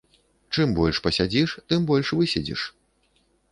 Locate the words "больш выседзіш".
1.93-2.67